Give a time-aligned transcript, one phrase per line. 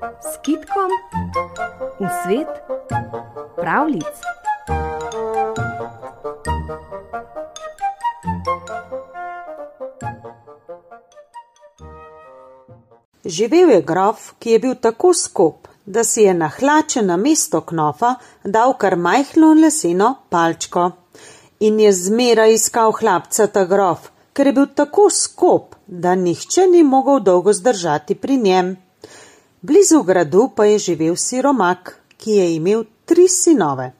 [0.00, 0.90] s kitkom
[2.00, 2.48] v svet
[3.56, 4.16] pravlic.
[13.24, 17.60] Živel je grof, ki je bil tako skop, da si je na hlače na mesto
[17.60, 18.14] knofa
[18.44, 20.90] dal kar majhno leseno palčko.
[21.60, 26.82] In je zmeraj iskal hlapca ta grof, ker je bil tako skop, da nihče ni
[26.82, 28.76] mogel dolgo zdržati pri njem.
[29.62, 33.92] Blizu gradu pa je živel siromak, ki je imel tri sinove.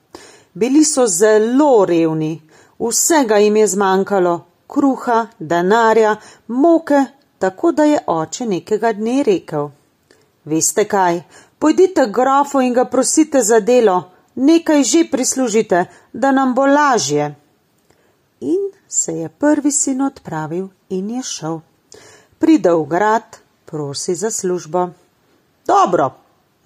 [0.54, 2.40] Bili so zelo revni,
[2.78, 7.04] vsega jim je zmanjkalo, kruha, denarja, moke,
[7.38, 9.68] tako da je oče nekega dne rekel:
[10.44, 11.22] Veste kaj,
[11.58, 17.34] pojdite grofu in ga prosite za delo, nekaj že prislužite, da nam bo lažje.
[18.40, 21.60] In se je prvi sin odpravil in je šel.
[22.38, 24.88] Pride v grad, prosi za službo.
[25.70, 26.10] Dobro,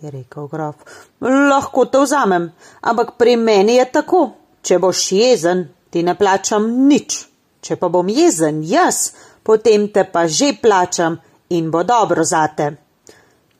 [0.01, 0.77] je rekel grof,
[1.21, 2.47] lahko te vzamem,
[2.81, 4.21] ampak pri meni je tako,
[4.65, 5.61] če boš jezen,
[5.93, 7.19] ti ne plačam nič,
[7.61, 9.11] če pa bom jezen jaz,
[9.45, 11.19] potem te pa že plačam
[11.53, 12.71] in bo dobro zate.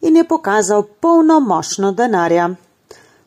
[0.09, 2.49] In je pokazal polno močno denarja.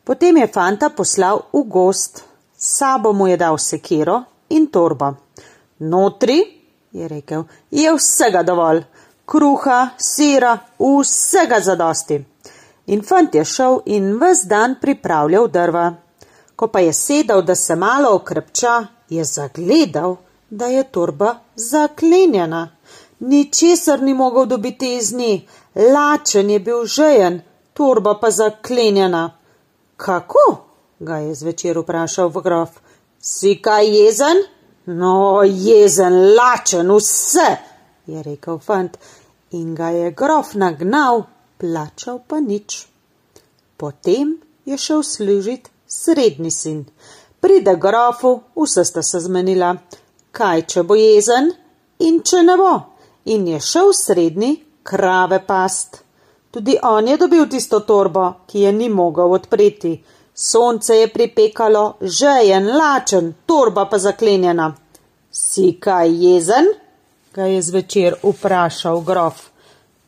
[0.04, 2.24] Potem je fanta poslal v gost,
[2.56, 5.14] sabo mu je dal sekiro in torbo.
[5.86, 6.38] Notri,
[6.92, 8.82] je rekel, je vsega dovolj,
[9.30, 12.18] kruha, sira, vsega zadosti.
[12.86, 15.86] In fant je šel in ves dan pripravljal drva.
[16.56, 20.16] Ko pa je sedel, da se malo okrepča, je zagledal,
[20.50, 22.68] da je torba zaklenjena.
[23.18, 25.42] Ničesar ni mogel dobiti iz nje,
[25.74, 29.30] lačen je bil žejen, torba pa zaklenjena.
[29.96, 30.68] Kako?
[31.00, 32.70] ga je zvečer vprašal v grof.
[33.20, 34.42] Si kaj jezen?
[34.86, 37.48] No, jezen, lačen, vse,
[38.06, 38.96] je rekel fant
[39.50, 41.24] in ga je grof nagnal,
[41.58, 42.86] plačal pa nič.
[43.76, 46.84] Potem je šel služiti srednji sin.
[47.40, 49.76] Pride grofu, vse sta se zmenila,
[50.32, 51.52] kaj če bo jezen
[51.98, 52.74] in če ne bo.
[53.24, 56.02] In je šel srednji krave past.
[56.50, 59.92] Tudi on je dobil tisto torbo, ki je ni mogel odpreti.
[60.34, 64.72] Sonce je pripekalo, žejen, lačen, torba pa zaklenjena.
[65.30, 66.70] Si kaj jezen?
[67.34, 69.48] Ga je zvečer vprašal grof.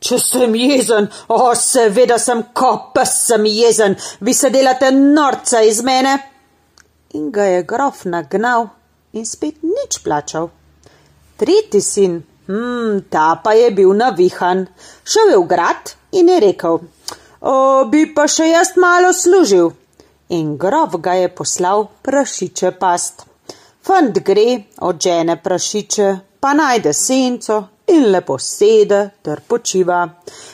[0.01, 3.95] Če sem jezen, o, seveda sem, ko pa sem jezen,
[4.25, 6.15] vi se delate norca iz mene.
[7.13, 8.69] In ga je grof nagnal
[9.13, 10.49] in spet nič plačal.
[11.37, 12.17] Tretji sin,
[12.47, 14.65] hm, ta pa je bil navihan,
[15.05, 16.81] šel je v grad in je rekel,
[17.41, 17.53] o,
[17.91, 19.71] bi pa še jaz malo služil.
[20.33, 23.25] In grof ga je poslal prašiče past.
[23.85, 26.09] Fant gre, odžene prašiče,
[26.41, 30.09] pa najde senco in lepo sede ter počiva.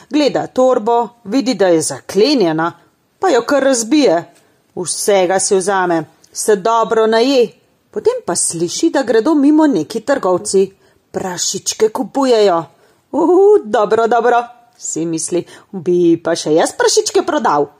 [0.08, 2.72] Gleda torbo, vidi, da je zaklenjena,
[3.18, 4.34] pa jo kar razbije.
[4.74, 7.48] Vsega si vzame, se dobro naje,
[7.90, 10.72] potem pa sliši, da gredo mimo neki trgovci.
[11.10, 12.64] Prašičke kupujejo.
[13.10, 14.44] Uh, dobro, dobro,
[14.78, 17.70] si misli, bi pa še jaz prašičke prodal.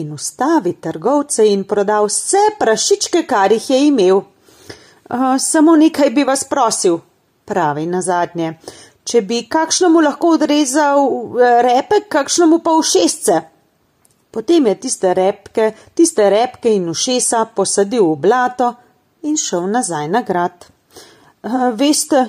[0.00, 4.16] In ustavi trgovce in prodal vse prašičke, kar jih je imel.
[4.16, 6.98] Uh, samo nekaj bi vas prosil,
[7.44, 8.58] pravi na zadnje.
[9.04, 13.40] Če bi kakšnemu lahko odrezal eh, repek, kakšnemu pa ušesce.
[14.34, 18.72] Potem je tiste repke, tiste repke in ušesa posadil v blato
[19.22, 20.66] in šel nazaj na grad.
[21.44, 22.24] Uh, veste,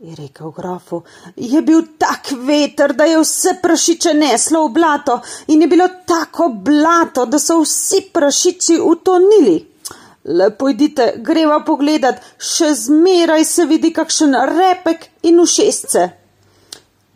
[0.00, 1.02] je rekel grofu,
[1.36, 5.18] je bil tak veter, da je vse prašiče neslo v blato
[5.52, 9.69] in je bilo tako blato, da so vsi prašiči utonili.
[10.24, 16.02] Lepo idite, greva pogledat, še zmeraj se vidi kakšen repek in ušesce.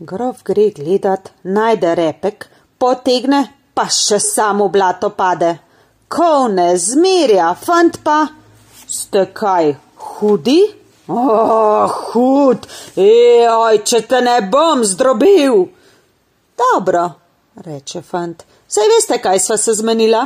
[0.00, 2.46] Grof gre gledat, najde repek,
[2.80, 3.42] potegne,
[3.76, 5.50] pa še samo blato pade.
[6.08, 8.22] Ko ne zmerja, fant pa,
[8.88, 9.74] ste kaj,
[10.16, 10.62] hudi?
[11.12, 12.64] Oh, hud,
[12.96, 15.66] ej, če te ne bom zdrobil.
[16.56, 17.04] Dobro,
[17.68, 20.24] reče fant, saj veste, kaj sva se zmenila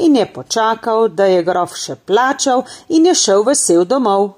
[0.00, 4.30] in je počakal, da je grof še plačal in je šel vesel domov.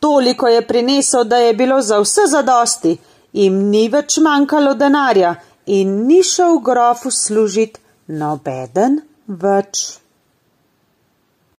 [0.00, 2.96] Toliko je prinesel, da je bilo za vse zadosti,
[3.32, 5.34] jim ni več manjkalo denarja
[5.66, 10.05] in ni šel grofu služiti nobeden več.